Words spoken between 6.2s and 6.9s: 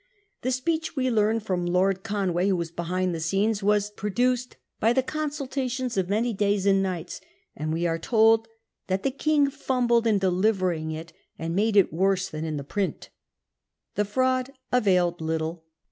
days and